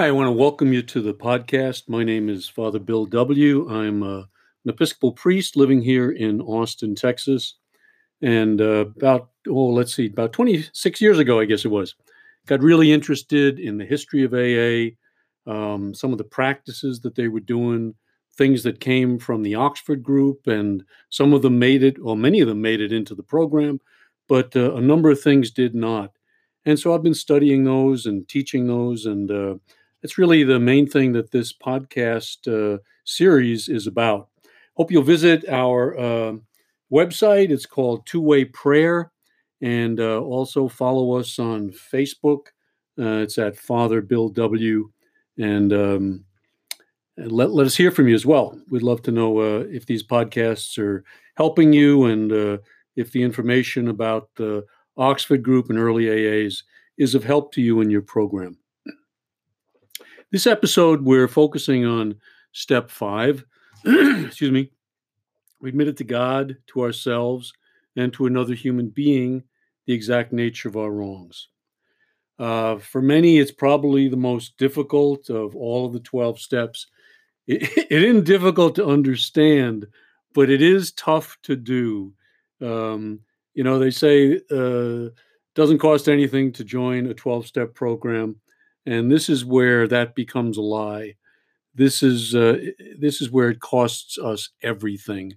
[0.00, 1.86] Hi, I want to welcome you to the podcast.
[1.86, 3.68] My name is Father Bill W.
[3.68, 7.56] I'm uh, an Episcopal priest living here in Austin, Texas.
[8.22, 11.96] And uh, about, oh, let's see, about 26 years ago, I guess it was,
[12.46, 14.96] got really interested in the history of AA,
[15.46, 17.94] um, some of the practices that they were doing,
[18.38, 22.40] things that came from the Oxford group, and some of them made it, or many
[22.40, 23.78] of them made it into the program,
[24.28, 26.12] but uh, a number of things did not.
[26.64, 29.54] And so I've been studying those and teaching those, and uh,
[30.02, 34.28] it's really the main thing that this podcast uh, series is about.
[34.76, 36.32] Hope you'll visit our uh,
[36.92, 37.50] website.
[37.50, 39.12] It's called Two Way Prayer,
[39.60, 42.48] and uh, also follow us on Facebook.
[42.98, 44.90] Uh, it's at Father Bill W.
[45.38, 46.24] And, um,
[47.16, 48.58] let, let us hear from you as well.
[48.68, 52.58] We'd love to know uh, if these podcasts are helping you and uh,
[52.96, 54.64] if the information about the
[54.96, 56.62] Oxford Group and early AAs
[56.98, 58.59] is of help to you in your program.
[60.32, 62.14] This episode, we're focusing on
[62.52, 63.44] step five.
[63.84, 64.70] Excuse me.
[65.60, 67.52] We admit it to God, to ourselves,
[67.96, 69.42] and to another human being
[69.86, 71.48] the exact nature of our wrongs.
[72.38, 76.86] Uh, for many, it's probably the most difficult of all of the 12 steps.
[77.48, 79.88] It, it isn't difficult to understand,
[80.32, 82.14] but it is tough to do.
[82.60, 83.18] Um,
[83.54, 85.08] you know, they say uh,
[85.56, 88.36] doesn't cost anything to join a 12 step program
[88.90, 91.14] and this is where that becomes a lie.
[91.74, 92.58] This is uh,
[92.98, 95.34] this is where it costs us everything.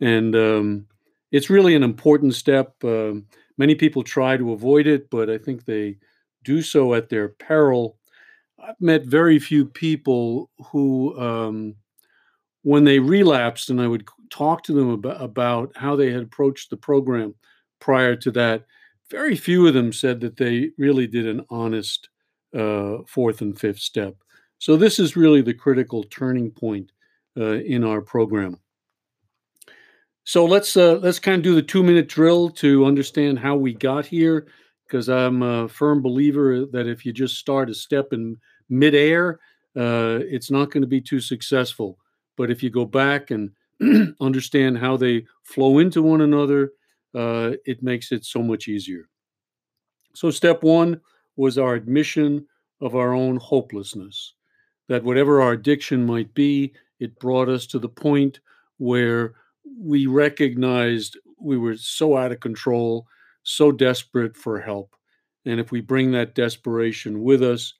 [0.00, 0.86] And um,
[1.32, 3.14] it's really an important step uh,
[3.58, 5.96] many people try to avoid it but i think they
[6.44, 7.98] do so at their peril.
[8.62, 11.76] I've met very few people who um,
[12.62, 16.70] when they relapsed and i would talk to them about, about how they had approached
[16.70, 17.34] the program
[17.80, 18.64] prior to that
[19.10, 22.08] very few of them said that they really did an honest
[22.56, 24.14] uh, fourth and fifth step.
[24.58, 26.92] So this is really the critical turning point
[27.36, 28.58] uh, in our program.
[30.24, 33.74] So let's uh, let's kind of do the two minute drill to understand how we
[33.74, 34.46] got here,
[34.86, 38.36] because I'm a firm believer that if you just start a step in
[38.68, 39.40] midair,
[39.76, 41.98] uh, it's not going to be too successful.
[42.36, 43.50] But if you go back and
[44.20, 46.72] understand how they flow into one another,
[47.14, 49.08] uh, it makes it so much easier.
[50.14, 51.00] So step one
[51.36, 52.46] was our admission
[52.80, 54.34] of our own hopelessness.
[54.88, 58.40] That whatever our addiction might be, it brought us to the point
[58.78, 59.34] where
[59.78, 63.06] we recognized we were so out of control,
[63.42, 64.94] so desperate for help.
[65.44, 67.74] And if we bring that desperation with us,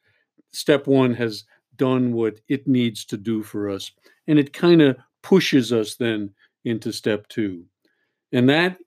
[0.52, 1.44] step one has
[1.76, 3.90] done what it needs to do for us.
[4.26, 6.30] And it kind of pushes us then
[6.64, 7.64] into step two.
[8.32, 8.78] And that,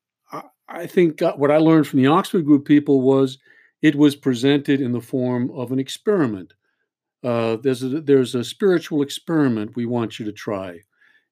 [0.67, 3.37] I think, uh, what I learned from the Oxford Group people was
[3.85, 6.55] it was presented in the form of an experiment.
[7.23, 10.79] Uh, there's, a, there's a spiritual experiment we want you to try.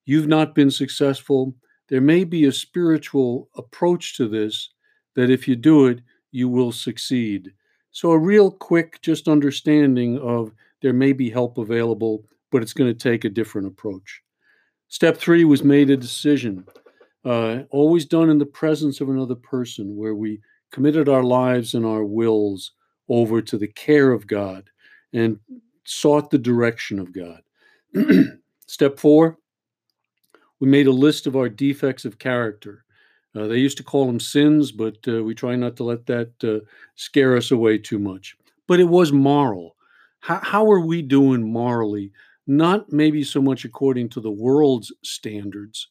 [0.06, 1.56] You've not been successful.
[1.90, 4.70] There may be a spiritual approach to this
[5.16, 7.52] that if you do it, you will succeed.
[7.90, 10.52] So, a real quick, just understanding of
[10.84, 14.22] there may be help available, but it's going to take a different approach.
[14.90, 16.68] Step three was made a decision,
[17.26, 20.40] uh, always done in the presence of another person, where we
[20.74, 22.72] committed our lives and our wills
[23.08, 24.70] over to the care of God
[25.14, 25.40] and
[25.86, 27.42] sought the direction of God.
[28.68, 29.38] Step four,
[30.60, 32.84] we made a list of our defects of character.
[33.36, 36.32] Uh, they used to call them sins, but uh, we try not to let that
[36.44, 38.36] uh, scare us away too much.
[38.68, 39.76] But it was moral.
[40.22, 42.12] How, how are we doing morally?
[42.48, 45.90] Not maybe so much according to the world's standards,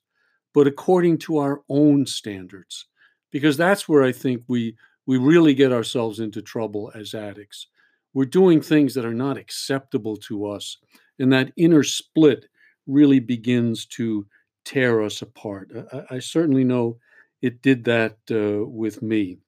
[0.53, 2.87] but according to our own standards
[3.33, 4.77] because that's where I think we
[5.07, 7.67] we really get ourselves into trouble as addicts.
[8.15, 10.77] We're doing things that are not acceptable to us,
[11.19, 12.47] and that inner split
[12.87, 14.27] really begins to
[14.65, 15.73] tear us apart.
[15.93, 16.99] I, I certainly know
[17.41, 19.39] it did that uh, with me.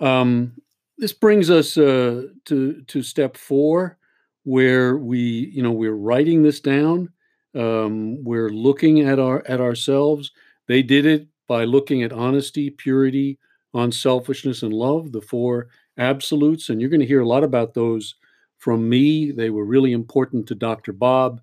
[0.00, 0.54] Um,
[0.96, 3.98] this brings us uh, to to step four,
[4.44, 5.20] where we
[5.52, 7.10] you know we're writing this down.
[7.54, 10.32] Um, we're looking at our at ourselves.
[10.66, 13.38] They did it by looking at honesty, purity,
[13.74, 16.68] unselfishness, and love, the four absolutes.
[16.68, 18.14] And you're going to hear a lot about those
[18.58, 19.32] from me.
[19.32, 20.92] They were really important to Dr.
[20.92, 21.40] Bob,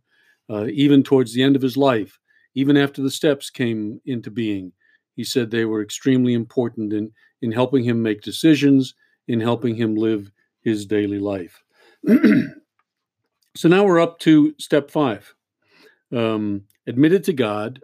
[0.49, 2.19] uh, even towards the end of his life,
[2.53, 4.71] even after the steps came into being.
[5.15, 7.11] He said they were extremely important in,
[7.41, 8.93] in helping him make decisions,
[9.27, 10.31] in helping him live
[10.61, 11.63] his daily life.
[13.55, 15.33] so now we're up to step five
[16.15, 17.81] um, admitted to God,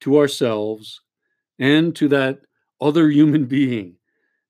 [0.00, 1.00] to ourselves,
[1.58, 2.40] and to that
[2.80, 3.96] other human being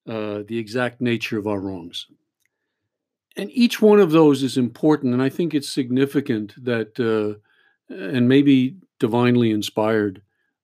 [0.09, 2.07] uh, the exact nature of our wrongs.
[3.37, 7.41] and each one of those is important, and I think it's significant that, uh,
[7.95, 10.23] and maybe divinely inspired,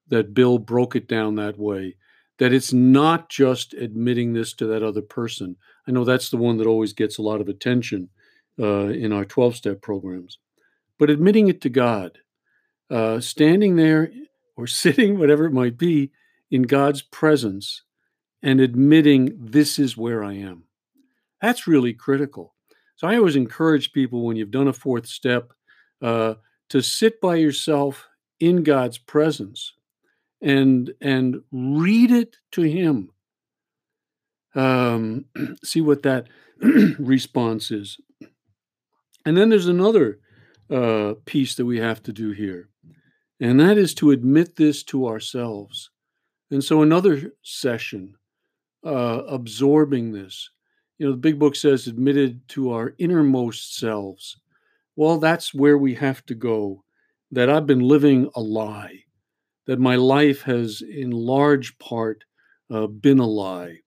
[0.09, 1.97] that Bill broke it down that way.
[2.39, 5.57] That it's not just admitting this to that other person.
[5.87, 8.09] I know that's the one that always gets a lot of attention
[8.59, 10.39] uh, in our 12 step programs,
[10.99, 12.19] but admitting it to God,
[12.91, 14.11] uh, standing there
[14.57, 16.13] or sitting, whatever it might be,
[16.51, 17.83] in God's presence
[18.43, 20.65] and admitting this is where I am.
[21.41, 22.55] That's really critical.
[22.97, 25.53] So I always encourage people when you've done a fourth step
[26.03, 26.35] uh,
[26.69, 28.09] to sit by yourself
[28.39, 29.75] in God's presence
[30.43, 33.11] and and read it to Him.
[34.55, 35.27] Um,
[35.65, 36.29] see what that
[36.99, 37.99] response is.
[39.25, 40.21] And then there's another
[40.71, 42.71] uh, piece that we have to do here,
[43.39, 45.90] and that is to admit this to ourselves.
[46.51, 48.17] And so another session,
[48.85, 50.51] uh, absorbing this.
[50.99, 54.39] You know, the big book says admitted to our innermost selves.
[54.97, 56.85] Well, that's where we have to go.
[57.33, 59.05] That I've been living a lie,
[59.67, 62.25] that my life has in large part
[62.71, 63.79] uh, been a lie.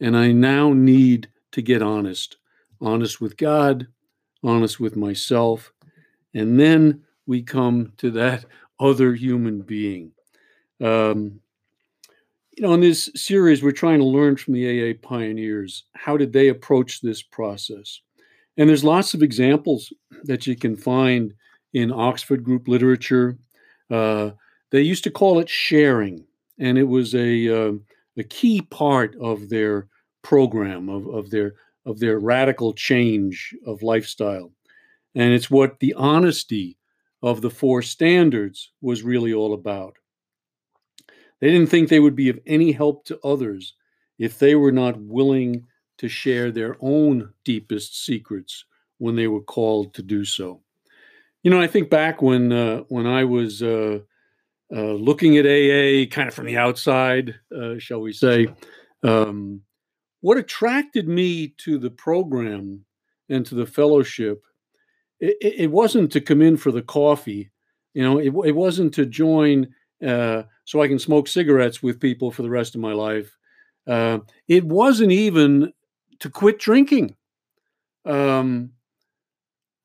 [0.00, 2.36] And I now need to get honest
[2.80, 3.86] honest with God,
[4.42, 5.72] honest with myself.
[6.34, 8.44] And then we come to that
[8.80, 10.12] other human being.
[10.80, 11.40] Um,
[12.60, 15.84] you know, in this series, we're trying to learn from the AA pioneers.
[15.94, 18.02] How did they approach this process?
[18.58, 19.90] And there's lots of examples
[20.24, 21.32] that you can find
[21.72, 23.38] in Oxford group literature.
[23.90, 24.32] Uh,
[24.72, 26.26] they used to call it sharing,
[26.58, 27.72] and it was a, uh,
[28.18, 29.86] a key part of their
[30.20, 31.54] program, of, of, their,
[31.86, 34.52] of their radical change of lifestyle.
[35.14, 36.76] And it's what the honesty
[37.22, 39.96] of the four standards was really all about.
[41.40, 43.74] They didn't think they would be of any help to others
[44.18, 45.66] if they were not willing
[45.98, 48.64] to share their own deepest secrets
[48.98, 50.62] when they were called to do so.
[51.42, 54.00] You know, I think back when uh, when I was uh,
[54.74, 58.48] uh, looking at AA, kind of from the outside, uh, shall we say,
[59.02, 59.62] um,
[60.20, 62.84] what attracted me to the program
[63.30, 64.42] and to the fellowship,
[65.18, 67.50] it, it wasn't to come in for the coffee.
[67.94, 69.68] You know, it, it wasn't to join
[70.06, 73.36] uh, so I can smoke cigarettes with people for the rest of my life.
[73.88, 75.72] Uh, it wasn't even
[76.20, 77.16] to quit drinking.
[78.04, 78.70] Um,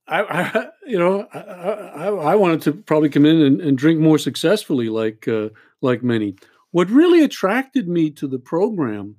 [0.07, 3.99] I, I, you know, I, I, I, wanted to probably come in and, and drink
[3.99, 5.49] more successfully, like uh,
[5.81, 6.35] like many.
[6.69, 9.15] What really attracted me to the program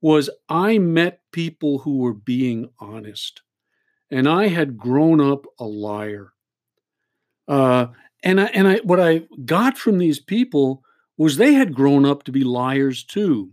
[0.00, 3.42] was I met people who were being honest,
[4.12, 6.34] and I had grown up a liar.
[7.48, 7.88] Uh,
[8.22, 10.84] and I, and I, what I got from these people
[11.20, 13.50] was they had grown up to be liars too,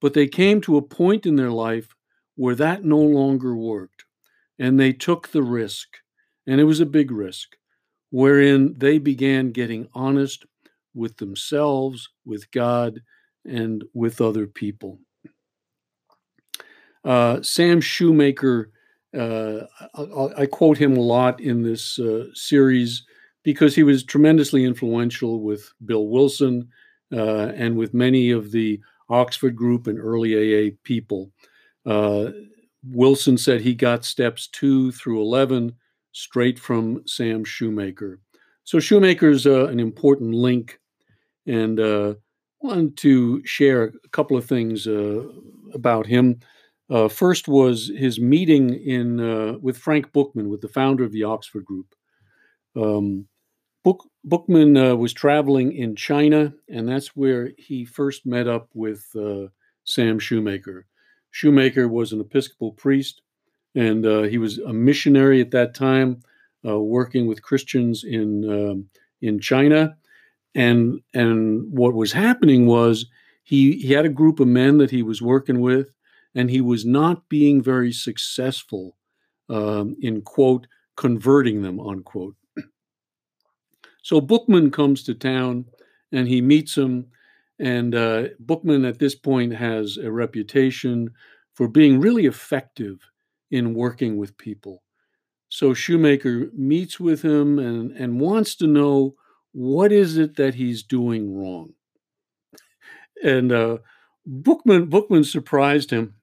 [0.00, 1.94] but they came to a point in their life
[2.34, 4.04] where that no longer worked,
[4.58, 5.86] and they took the risk,
[6.44, 7.54] and it was a big risk,
[8.10, 10.44] wherein they began getting honest
[10.92, 13.00] with themselves, with God,
[13.44, 14.98] and with other people.
[17.04, 18.72] Uh, Sam Shoemaker,
[19.16, 19.60] uh,
[19.94, 23.04] I, I, quote him a lot in this uh, series
[23.44, 26.68] because he was tremendously influential with Bill Wilson
[27.12, 31.30] uh, and with many of the Oxford group and early AA people.
[31.86, 32.30] Uh,
[32.84, 35.74] Wilson said he got steps two through 11
[36.12, 38.20] straight from Sam Shoemaker.
[38.64, 40.78] So Shoemaker's uh, an important link,
[41.46, 42.14] and uh,
[42.60, 45.22] wanted to share a couple of things uh,
[45.72, 46.40] about him.
[46.90, 51.24] Uh, first was his meeting in uh, with Frank Buchman, with the founder of the
[51.24, 51.94] Oxford Group.
[52.76, 53.26] Um,
[53.84, 59.06] Book, Buchman uh, was traveling in China, and that's where he first met up with
[59.16, 59.46] uh,
[59.84, 60.86] Sam Shoemaker.
[61.30, 63.22] Shoemaker was an Episcopal priest,
[63.74, 66.22] and uh, he was a missionary at that time,
[66.66, 68.88] uh, working with Christians in um,
[69.22, 69.96] in China.
[70.54, 73.06] And and what was happening was
[73.44, 75.92] he he had a group of men that he was working with,
[76.34, 78.96] and he was not being very successful
[79.48, 80.66] um, in quote
[80.96, 82.34] converting them unquote.
[84.08, 85.66] So Buchman comes to town
[86.12, 87.08] and he meets him.
[87.58, 91.10] And uh, Buchman at this point has a reputation
[91.52, 93.00] for being really effective
[93.50, 94.82] in working with people.
[95.50, 99.14] So Shoemaker meets with him and, and wants to know
[99.52, 101.74] what is it that he's doing wrong.
[103.22, 103.76] And uh,
[104.26, 106.14] Buchman, Buchman surprised him.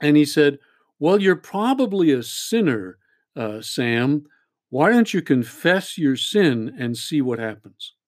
[0.00, 0.58] And he said,
[0.98, 2.98] Well, you're probably a sinner,
[3.36, 4.26] uh, Sam,
[4.72, 7.94] why don't you confess your sin and see what happens?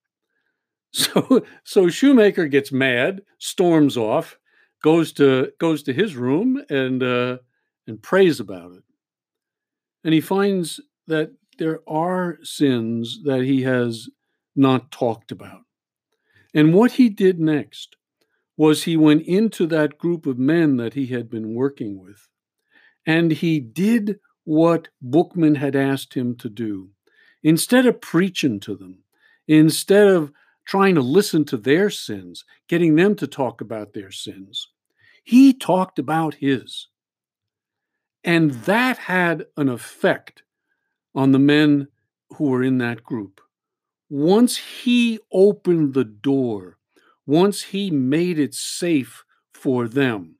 [0.92, 4.38] So, so Shoemaker gets mad, storms off,
[4.82, 7.38] goes to goes to his room and uh,
[7.88, 8.84] and prays about it.
[10.04, 14.08] and he finds that there are sins that he has
[14.56, 15.62] not talked about.
[16.54, 17.96] And what he did next
[18.56, 22.28] was he went into that group of men that he had been working with,
[23.06, 26.90] and he did what Buchman had asked him to do.
[27.42, 28.98] Instead of preaching to them,
[29.48, 30.32] instead of
[30.64, 34.68] trying to listen to their sins, getting them to talk about their sins,
[35.22, 36.88] he talked about his.
[38.22, 40.42] And that had an effect
[41.14, 41.88] on the men
[42.36, 43.40] who were in that group.
[44.08, 46.78] Once he opened the door,
[47.26, 50.36] once he made it safe for them,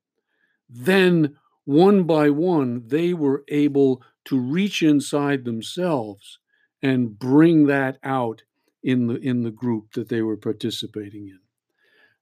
[0.68, 6.38] then one by one, they were able to reach inside themselves
[6.82, 8.42] and bring that out
[8.82, 11.40] in the in the group that they were participating in.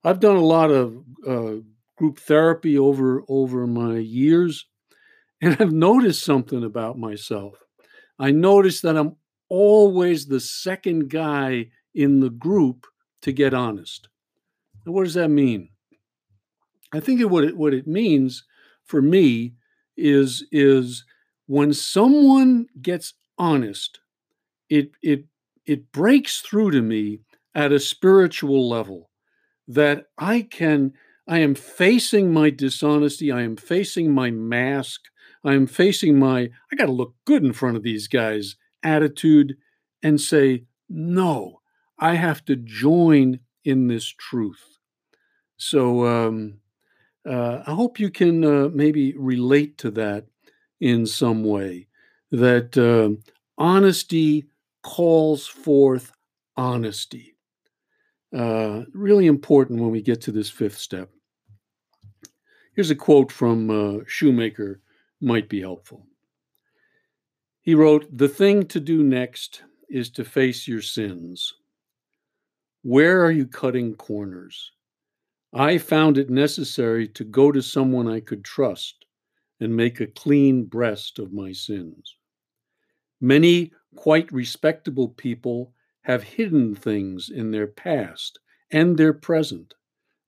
[0.05, 0.97] I've done a lot of
[1.27, 1.55] uh,
[1.97, 4.67] group therapy over over my years,
[5.41, 7.55] and I've noticed something about myself.
[8.19, 9.17] I noticed that I'm
[9.49, 12.87] always the second guy in the group
[13.23, 14.09] to get honest.
[14.85, 15.71] What does that mean?
[16.93, 18.45] I think it, what it what it means
[18.93, 19.55] for me
[19.97, 21.07] is is
[21.47, 24.01] when someone gets honest,
[24.69, 25.25] it it
[25.65, 27.21] it breaks through to me
[27.55, 29.09] at a spiritual level
[29.67, 30.93] that I can
[31.27, 35.01] I am facing my dishonesty, I am facing my mask,
[35.43, 39.57] I am facing my I got to look good in front of these guys attitude
[40.03, 41.63] and say no,
[41.99, 44.79] I have to join in this truth.
[45.57, 46.59] So um,
[47.29, 50.27] uh, I hope you can uh, maybe relate to that
[50.81, 51.89] in some way.
[52.31, 53.21] That uh,
[53.59, 54.47] honesty
[54.83, 56.13] calls forth
[56.57, 57.37] honesty.
[58.37, 61.11] Uh, really important when we get to this fifth step.
[62.75, 64.81] Here's a quote from uh, Shoemaker,
[65.21, 66.07] might be helpful.
[67.61, 71.53] He wrote, The thing to do next is to face your sins.
[72.83, 74.73] Where are you cutting corners?
[75.53, 79.05] I found it necessary to go to someone I could trust
[79.61, 82.17] and make a clean breast of my sins.
[83.21, 88.39] Many quite respectable people have hidden things in their past
[88.71, 89.75] and their present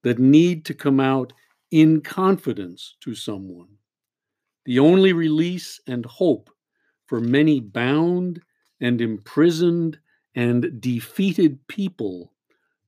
[0.03, 1.33] that need to come out
[1.71, 3.79] in confidence to someone.
[4.67, 6.51] The only release and hope
[7.07, 8.43] for many bound
[8.81, 9.99] and imprisoned
[10.35, 12.33] and defeated people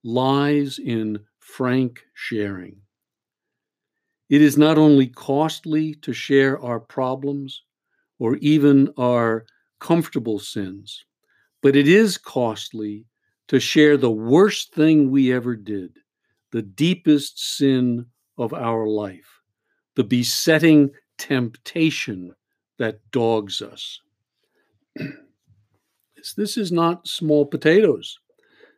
[0.04, 2.76] lies in frank sharing.
[4.28, 7.62] It is not only costly to share our problems
[8.18, 9.46] or even our
[9.80, 11.04] comfortable sins,
[11.62, 13.06] but it is costly
[13.48, 15.96] to share the worst thing we ever did,
[16.50, 19.40] the deepest sin of our life,
[19.94, 22.34] the besetting temptation
[22.78, 24.00] that dogs us.
[26.36, 28.18] this is not small potatoes,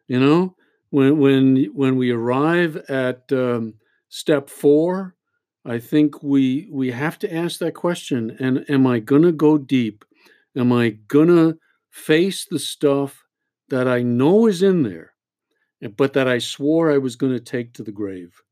[0.06, 0.54] you know
[0.90, 3.74] when when when we arrive at um,
[4.08, 5.14] step four,
[5.64, 10.04] I think we we have to ask that question: and am I gonna go deep?
[10.56, 11.56] Am I gonna
[11.90, 13.24] face the stuff
[13.68, 15.12] that I know is in there,
[15.96, 18.42] but that I swore I was to take to the grave?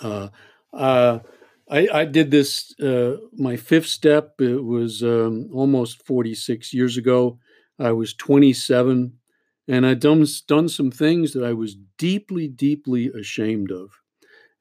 [0.00, 0.28] Uh,
[0.74, 1.20] uh,
[1.70, 2.78] I, I, did this.
[2.78, 4.34] Uh, my fifth step.
[4.40, 7.38] It was um, almost 46 years ago.
[7.78, 9.14] I was 27
[9.68, 13.90] and I'd done, done some things that I was deeply, deeply ashamed of.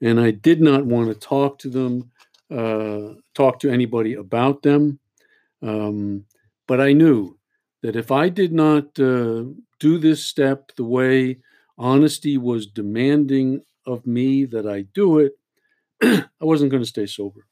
[0.01, 2.11] And I did not want to talk to them,
[2.51, 4.99] uh, talk to anybody about them.
[5.61, 6.25] Um,
[6.67, 7.37] but I knew
[7.81, 9.43] that if I did not uh,
[9.79, 11.37] do this step the way
[11.77, 15.33] honesty was demanding of me that I do it,
[16.03, 17.47] I wasn't going to stay sober.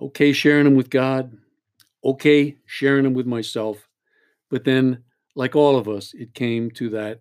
[0.00, 1.36] Okay, sharing them with God.
[2.04, 3.88] Okay, sharing them with myself.
[4.48, 5.02] But then
[5.38, 7.20] like all of us, it came to that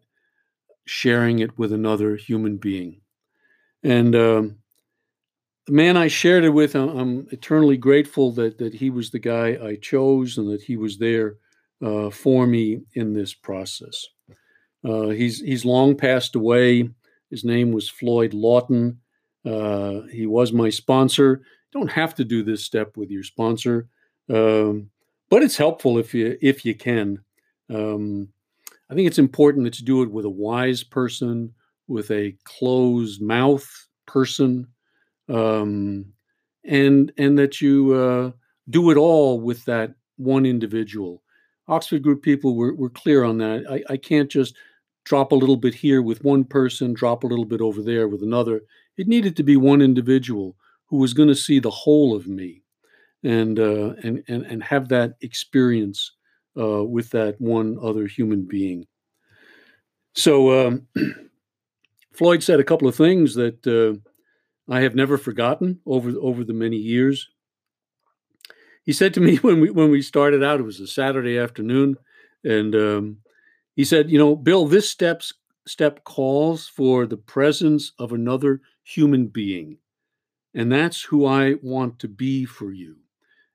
[0.85, 2.99] sharing it with another human being.
[3.83, 4.57] And um,
[5.67, 9.19] the man I shared it with, I'm, I'm, eternally grateful that that he was the
[9.19, 11.35] guy I chose and that he was there
[11.85, 14.03] uh, for me in this process.
[14.83, 16.89] Uh, he's he's long passed away.
[17.29, 18.99] His name was Floyd Lawton.
[19.45, 21.43] Uh, he was my sponsor.
[21.71, 23.89] You don't have to do this step with your sponsor,
[24.33, 24.89] um,
[25.29, 27.19] but it's helpful if you if you can.
[27.69, 28.29] Um,
[28.89, 31.53] I think it's important that you do it with a wise person,
[31.87, 33.67] with a closed mouth
[34.05, 34.67] person,
[35.29, 36.05] um,
[36.65, 38.31] and and that you uh,
[38.69, 41.23] do it all with that one individual.
[41.67, 43.65] Oxford Group people were, were clear on that.
[43.69, 44.55] I, I can't just
[45.03, 48.23] drop a little bit here with one person, drop a little bit over there with
[48.23, 48.61] another.
[48.97, 50.55] It needed to be one individual
[50.85, 52.63] who was going to see the whole of me.
[53.23, 56.13] and uh, and and and have that experience
[56.57, 58.85] uh, with that one other human being.
[60.15, 60.87] So um,
[62.13, 63.99] Floyd said a couple of things that uh,
[64.71, 67.29] I have never forgotten over over the many years.
[68.83, 71.97] He said to me when we when we started out, it was a Saturday afternoon,
[72.43, 73.17] and um,
[73.75, 75.33] he said, "You know, Bill, this steps
[75.67, 79.77] step calls for the presence of another human being,
[80.53, 82.97] and that's who I want to be for you.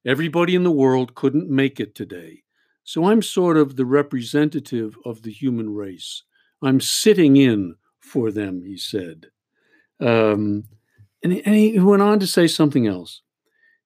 [0.04, 2.42] Everybody in the world couldn't make it today,
[2.84, 6.24] so I'm sort of the representative of the human race.
[6.62, 9.26] I'm sitting in for them," he said.
[10.00, 10.64] Um,
[11.22, 13.22] and, and he went on to say something else.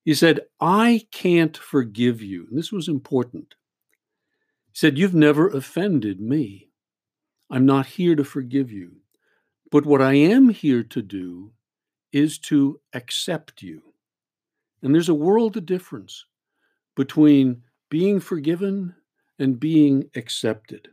[0.03, 2.47] He said, I can't forgive you.
[2.49, 3.55] And this was important.
[4.71, 6.69] He said, You've never offended me.
[7.49, 9.01] I'm not here to forgive you.
[9.69, 11.51] But what I am here to do
[12.13, 13.81] is to accept you.
[14.81, 16.25] And there's a world of difference
[16.95, 18.95] between being forgiven
[19.39, 20.89] and being accepted.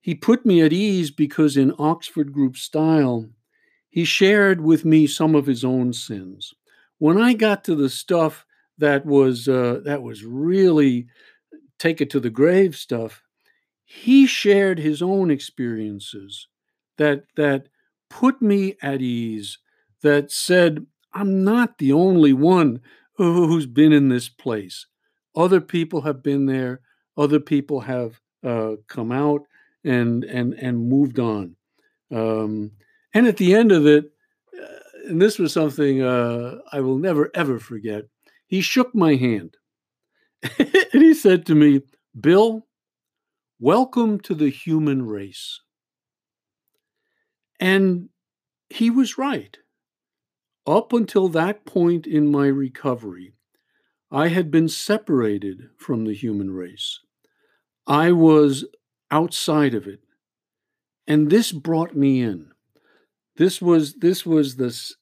[0.00, 3.28] He put me at ease because in Oxford Group style,
[3.90, 6.54] he shared with me some of his own sins.
[6.98, 8.46] When I got to the stuff
[8.78, 11.06] that was uh, that was really
[11.78, 13.22] take it to the grave stuff,
[13.84, 16.46] he shared his own experiences
[16.96, 17.68] that that
[18.08, 19.58] put me at ease.
[20.02, 22.80] That said, I'm not the only one
[23.16, 24.86] who's been in this place.
[25.36, 26.80] Other people have been there.
[27.16, 29.42] Other people have uh, come out
[29.84, 31.56] and and and moved on.
[32.10, 32.72] Um,
[33.14, 34.12] and at the end of it,
[34.60, 38.04] uh, and this was something uh, I will never ever forget,
[38.46, 39.56] he shook my hand
[40.58, 41.82] and he said to me,
[42.18, 42.66] Bill,
[43.58, 45.60] welcome to the human race.
[47.58, 48.08] And
[48.70, 49.56] he was right.
[50.66, 53.34] Up until that point in my recovery,
[54.10, 57.00] I had been separated from the human race.
[57.86, 58.64] I was
[59.10, 60.00] outside of it.
[61.06, 62.52] And this brought me in.
[63.36, 64.94] This was this was this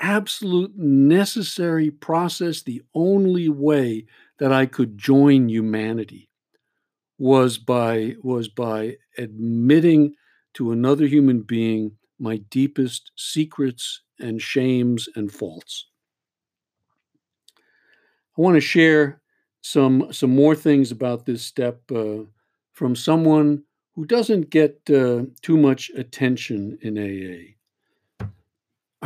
[0.00, 2.62] absolute necessary process.
[2.62, 4.06] The only way
[4.38, 6.30] that I could join humanity
[7.18, 10.14] was by was by admitting
[10.54, 15.86] to another human being my deepest secrets and shames and faults.
[18.36, 19.20] I want to share
[19.60, 22.18] some some more things about this step uh,
[22.72, 23.62] from someone
[23.94, 28.26] who doesn't get uh, too much attention in AA.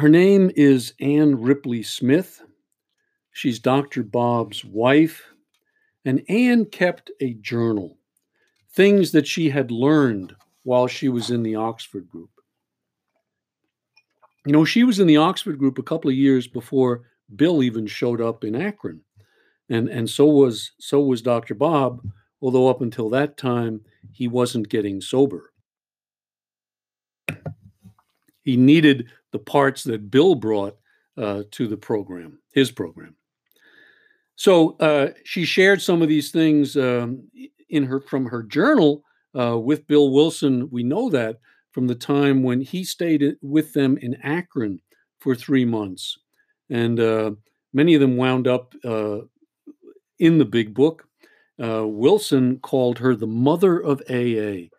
[0.00, 2.42] Her name is Anne Ripley Smith.
[3.32, 4.02] She's Dr.
[4.02, 5.24] Bob's wife.
[6.04, 7.98] And Anne kept a journal,
[8.70, 12.30] things that she had learned while she was in the Oxford group.
[14.44, 17.02] You know, she was in the Oxford group a couple of years before
[17.34, 19.00] Bill even showed up in Akron.
[19.68, 21.54] And, and so was so was Dr.
[21.54, 22.00] Bob,
[22.40, 23.80] although up until that time
[24.12, 25.52] he wasn't getting sober.
[28.42, 30.76] He needed the parts that Bill brought
[31.16, 33.16] uh, to the program, his program.
[34.36, 37.28] So uh, she shared some of these things um,
[37.70, 39.02] in her from her journal
[39.38, 40.68] uh, with Bill Wilson.
[40.70, 41.40] We know that
[41.72, 44.80] from the time when he stayed with them in Akron
[45.18, 46.18] for three months,
[46.70, 47.32] and uh,
[47.72, 49.18] many of them wound up uh,
[50.18, 51.06] in the Big Book.
[51.62, 54.68] Uh, Wilson called her the mother of AA.
[54.68, 54.70] It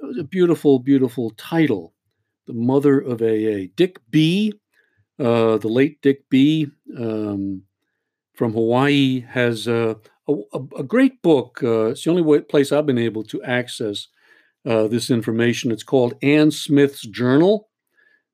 [0.00, 1.94] was a beautiful, beautiful title
[2.48, 3.68] the mother of AA.
[3.76, 4.52] Dick B,
[5.20, 6.66] uh, the late Dick B
[6.98, 7.62] um,
[8.34, 9.94] from Hawaii, has uh,
[10.26, 10.34] a,
[10.78, 11.60] a, great book.
[11.62, 14.08] Uh, it's the only way, place I've been able to access
[14.66, 15.70] uh, this information.
[15.70, 17.68] It's called Anne Smith's Journal,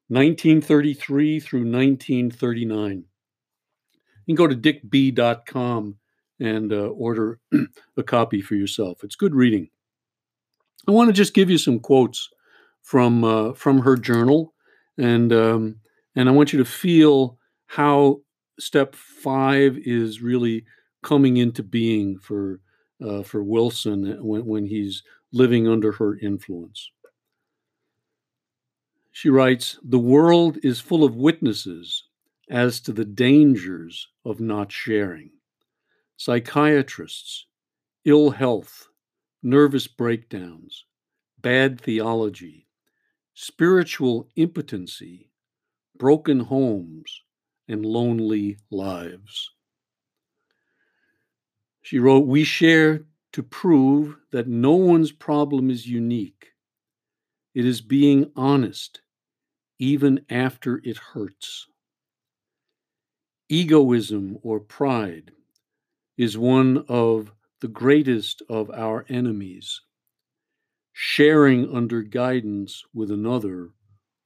[0.08, 3.04] 1933 through 1939.
[4.26, 5.96] You can go to dickb.com
[6.40, 7.38] and uh, order
[7.96, 9.04] a copy for yourself.
[9.04, 9.68] It's good reading.
[10.86, 12.28] I want to just give you some quotes
[12.82, 14.54] from uh, from her journal,
[14.98, 15.76] and um,
[16.14, 18.20] and I want you to feel how
[18.58, 20.64] step five is really
[21.02, 22.60] coming into being for
[23.04, 26.90] uh, for Wilson when when he's living under her influence.
[29.12, 32.04] She writes, "The world is full of witnesses
[32.50, 35.30] as to the dangers of not sharing.
[36.16, 37.46] Psychiatrists,
[38.04, 38.88] ill health,
[39.42, 40.84] nervous breakdowns,
[41.38, 42.68] bad theology,
[43.34, 45.30] spiritual impotency,
[45.96, 47.22] broken homes,
[47.68, 49.50] and lonely lives.
[51.82, 56.52] She wrote, We share to prove that no one's problem is unique.
[57.54, 59.02] It is being honest,
[59.78, 61.66] even after it hurts.
[63.48, 65.32] Egoism or pride
[66.16, 69.80] is one of the greatest of our enemies.
[70.92, 73.70] Sharing under guidance with another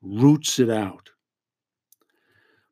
[0.02, 1.10] roots it out.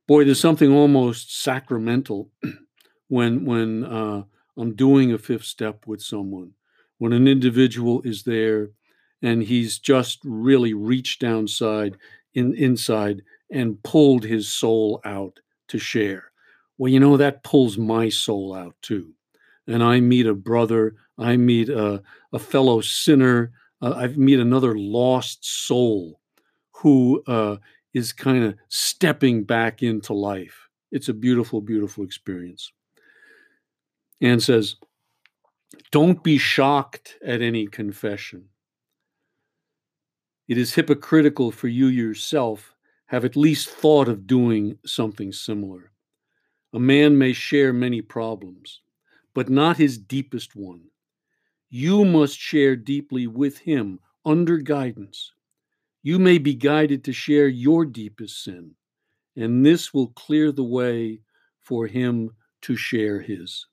[0.07, 2.31] Boy, there's something almost sacramental
[3.09, 4.23] when when uh,
[4.57, 6.53] I'm doing a fifth step with someone,
[6.99, 8.71] when an individual is there
[9.23, 11.97] and he's just really reached downside
[12.35, 16.31] in inside and pulled his soul out to share.
[16.79, 19.13] Well, you know that pulls my soul out too,
[19.67, 24.77] and I meet a brother, I meet a, a fellow sinner, uh, I meet another
[24.77, 26.21] lost soul
[26.73, 27.57] who uh,
[27.95, 30.69] is kind of stepping back into life.
[30.93, 32.71] It's a beautiful, beautiful experience.
[34.21, 34.77] And says,
[35.91, 38.49] Don't be shocked at any confession.
[40.49, 42.75] It is hypocritical for you yourself
[43.07, 45.93] have at least thought of doing something similar.
[46.73, 48.81] A man may share many problems,
[49.35, 50.83] but not his deepest one.
[51.71, 55.33] You must share deeply with him under guidance
[56.07, 58.77] you may be guided to share your deepest sin,
[59.35, 61.19] and this will clear the way
[61.63, 63.67] for him to share his.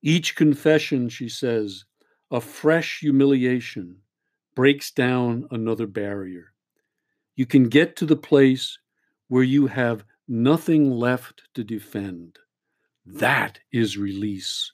[0.00, 1.84] Each confession, she says,
[2.30, 3.98] a fresh humiliation
[4.54, 6.54] breaks down another barrier.
[7.36, 8.78] You can get to the place
[9.28, 12.38] where you have nothing left to defend.
[13.04, 14.72] That is release.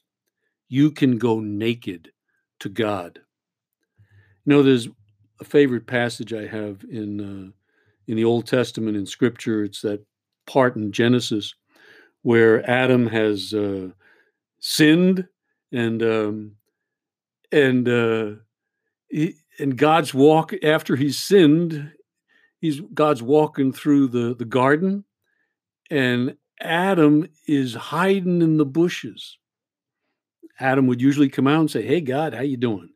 [0.68, 2.12] You can go naked
[2.60, 3.18] to God.
[4.44, 4.88] You know, there's
[5.40, 7.50] a favorite passage I have in uh,
[8.06, 9.64] in the Old Testament in Scripture.
[9.64, 10.04] It's that
[10.46, 11.54] part in Genesis
[12.22, 13.88] where Adam has uh,
[14.60, 15.26] sinned
[15.72, 16.52] and um,
[17.50, 18.30] and uh,
[19.08, 21.92] he, and God's walk after he's sinned.
[22.60, 25.04] He's God's walking through the the garden,
[25.90, 29.38] and Adam is hiding in the bushes.
[30.60, 32.90] Adam would usually come out and say, "Hey, God, how you doing?"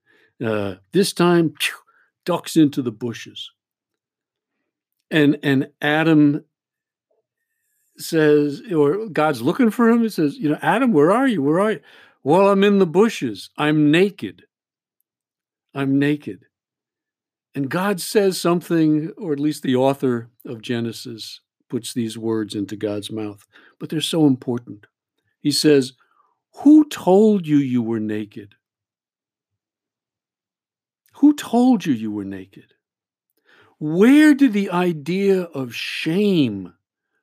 [0.45, 1.77] Uh, this time, phew,
[2.25, 3.51] ducks into the bushes.
[5.11, 6.45] And and Adam
[7.99, 10.03] says, or God's looking for him.
[10.03, 11.43] He says, you know, Adam, where are you?
[11.43, 11.81] Where are you?
[12.23, 13.51] Well, I'm in the bushes.
[13.57, 14.45] I'm naked.
[15.75, 16.47] I'm naked.
[17.55, 21.41] And God says something, or at least the author of Genesis
[21.73, 23.47] puts these words into God's mouth,
[23.79, 24.85] but they're so important.
[25.41, 25.95] He says,
[26.57, 28.57] Who told you you were naked?
[31.15, 32.75] Who told you you were naked?
[33.81, 36.75] Where did the idea of shame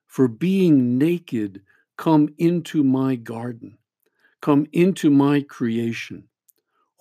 [0.08, 1.62] for being naked
[1.96, 3.78] come into my garden,
[4.42, 6.24] come into my creation?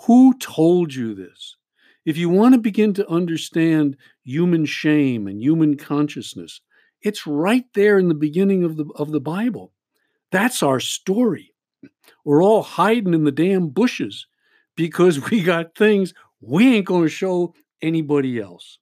[0.04, 1.56] Who told you this?
[2.04, 6.60] If you want to begin to understand human shame and human consciousness,
[7.02, 9.72] it's right there in the beginning of the, of the Bible.
[10.30, 11.54] That's our story.
[12.24, 14.26] We're all hiding in the damn bushes
[14.76, 18.78] because we got things we ain't going to show anybody else.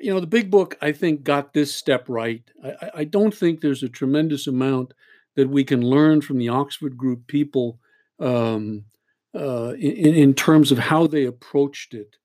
[0.00, 2.42] You know, the big book, I think, got this step right.
[2.62, 4.92] I, I don't think there's a tremendous amount
[5.36, 7.78] that we can learn from the Oxford Group people
[8.20, 8.84] um,
[9.34, 12.16] uh, in, in, terms of how they approached it.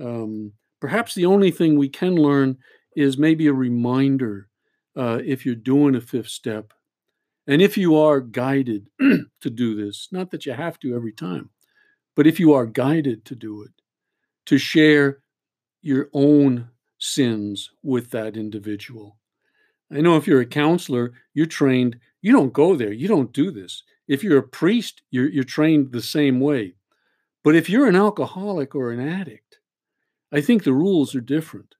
[0.00, 2.56] Um, perhaps the only thing we can learn
[2.96, 4.48] is maybe a reminder
[4.96, 6.72] uh, if you're doing a fifth step.
[7.46, 11.50] And if you are guided to do this, not that you have to every time,
[12.16, 13.72] but if you are guided to do it,
[14.46, 15.20] to share
[15.82, 19.18] your own sins with that individual.
[19.92, 23.50] I know if you're a counselor, you're trained, you don't go there, you don't do
[23.50, 23.82] this.
[24.08, 26.74] If you're a priest, you're, you're trained the same way.
[27.42, 29.58] But if you're an alcoholic or an addict,
[30.32, 31.74] I think the rules are different.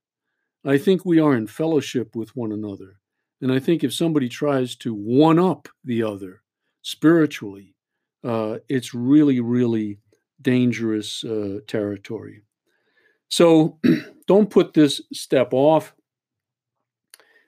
[0.65, 2.99] I think we are in fellowship with one another.
[3.41, 6.43] And I think if somebody tries to one up the other
[6.83, 7.75] spiritually,
[8.23, 9.99] uh, it's really, really
[10.41, 12.43] dangerous uh, territory.
[13.29, 13.79] So
[14.27, 15.95] don't put this step off.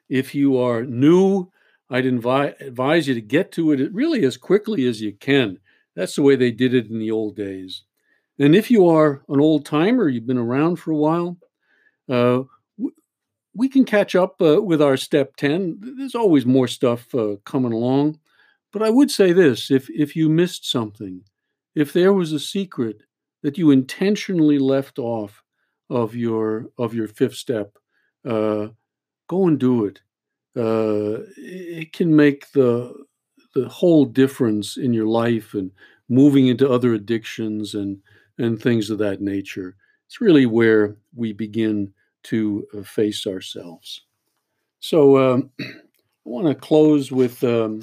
[0.08, 1.50] If you are new,
[1.88, 5.58] I'd invi- advise you to get to it really as quickly as you can.
[5.94, 7.84] That's the way they did it in the old days.
[8.38, 11.38] And if you are an old timer, you've been around for a while,
[12.08, 12.42] uh,
[13.56, 15.78] we can catch up uh, with our step 10.
[15.96, 18.18] There's always more stuff uh, coming along.
[18.72, 21.22] But I would say this if, if you missed something,
[21.74, 23.02] if there was a secret
[23.42, 25.42] that you intentionally left off
[25.88, 27.78] of your of your fifth step,
[28.24, 28.68] uh,
[29.28, 30.00] go and do it.
[30.56, 32.92] Uh, it can make the
[33.54, 35.70] the whole difference in your life and
[36.08, 37.98] moving into other addictions and
[38.38, 39.76] and things of that nature.
[40.06, 41.92] It's really where we begin
[42.26, 44.02] to uh, face ourselves.
[44.80, 45.64] So um, I
[46.24, 47.82] want to close with um,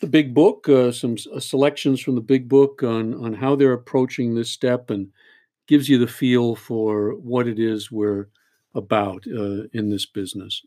[0.00, 3.72] the big book, uh, some uh, selections from the big book on, on how they're
[3.72, 5.08] approaching this step and
[5.68, 8.28] gives you the feel for what it is we're
[8.74, 10.62] about uh, in this business.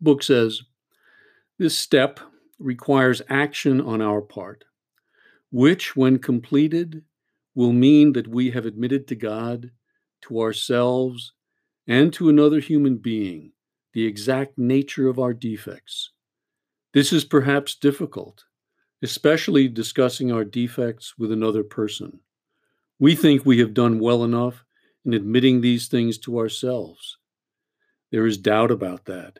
[0.00, 0.62] Book says
[1.58, 2.20] this step
[2.58, 4.64] requires action on our part,
[5.50, 7.02] which, when completed,
[7.54, 9.70] will mean that we have admitted to God,
[10.22, 11.32] to ourselves,
[11.86, 13.52] and to another human being
[13.94, 16.10] the exact nature of our defects.
[16.92, 18.44] This is perhaps difficult,
[19.02, 22.20] especially discussing our defects with another person.
[22.98, 24.64] We think we have done well enough
[25.04, 27.18] in admitting these things to ourselves.
[28.10, 29.38] There is doubt about that.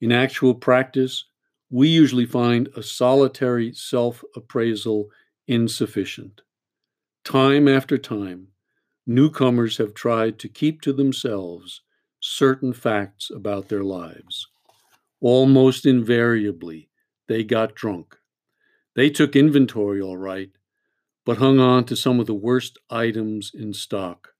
[0.00, 1.24] In actual practice,
[1.70, 5.08] we usually find a solitary self appraisal
[5.46, 6.42] insufficient.
[7.24, 8.48] Time after time,
[9.06, 11.82] newcomers have tried to keep to themselves
[12.20, 14.46] certain facts about their lives.
[15.20, 16.90] Almost invariably,
[17.28, 18.16] they got drunk.
[18.94, 20.50] They took inventory all right,
[21.24, 24.34] but hung on to some of the worst items in stock.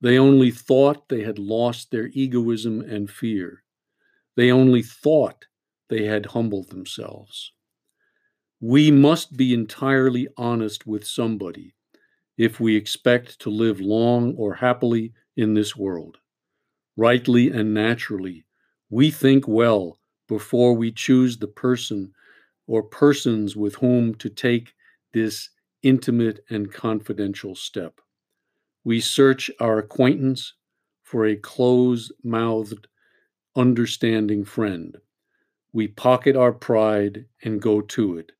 [0.00, 3.62] They only thought they had lost their egoism and fear.
[4.36, 5.46] They only thought
[5.88, 7.52] they had humbled themselves.
[8.60, 11.74] We must be entirely honest with somebody
[12.36, 16.18] if we expect to live long or happily in this world
[16.96, 18.44] rightly and naturally,
[18.90, 22.12] we think well before we choose the person
[22.66, 24.74] or persons with whom to take
[25.12, 25.50] this
[25.82, 28.00] intimate and confidential step.
[28.84, 30.54] We search our acquaintance
[31.02, 32.88] for a close mouthed,
[33.56, 34.96] understanding friend.
[35.72, 38.32] We pocket our pride and go to it,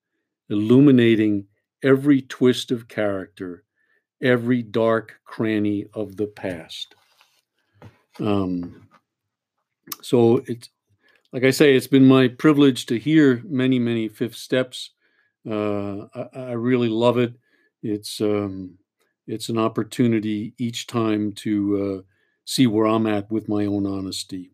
[0.51, 1.47] illuminating
[1.83, 3.65] every twist of character,
[4.23, 6.95] every dark cranny of the past.
[8.21, 8.89] Um,
[10.03, 10.69] so it's
[11.33, 14.91] like I say, it's been my privilege to hear many, many fifth steps.
[15.49, 17.35] Uh, I, I, really love it.
[17.83, 18.79] It's um,
[19.27, 22.03] it's an opportunity each time to uh,
[22.45, 24.53] see where I'm at with my own honesty.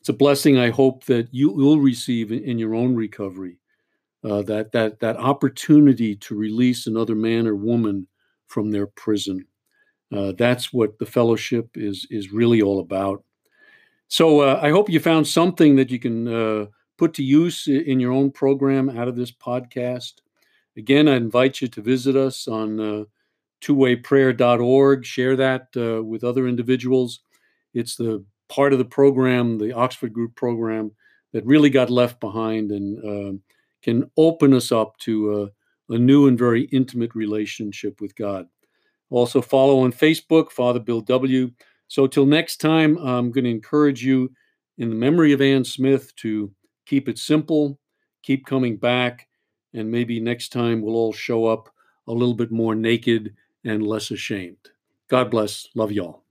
[0.00, 0.58] It's a blessing.
[0.58, 3.58] I hope that you will receive in, in your own recovery.
[4.22, 8.06] Uh, that that that opportunity to release another man or woman
[8.50, 9.46] from their prison.
[10.12, 13.24] Uh, that's what the fellowship is is really all about.
[14.08, 16.66] So uh, I hope you found something that you can uh,
[16.98, 20.14] put to use in your own program out of this podcast.
[20.76, 23.04] Again, I invite you to visit us on uh,
[23.62, 25.04] twowayprayer.org.
[25.04, 27.20] Share that uh, with other individuals.
[27.72, 30.90] It's the part of the program, the Oxford Group program,
[31.32, 33.38] that really got left behind and uh,
[33.82, 35.52] can open us up to
[35.90, 38.46] a new and very intimate relationship with God.
[39.10, 41.50] Also, follow on Facebook, Father Bill W.
[41.88, 44.32] So, till next time, I'm going to encourage you
[44.78, 46.50] in the memory of Anne Smith to
[46.86, 47.78] keep it simple,
[48.22, 49.28] keep coming back,
[49.74, 51.68] and maybe next time we'll all show up
[52.06, 54.56] a little bit more naked and less ashamed.
[55.08, 55.68] God bless.
[55.74, 56.24] Love y'all.